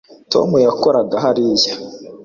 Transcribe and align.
tom 0.31 0.49
yakoraga 0.65 1.15
hariya 1.25 1.73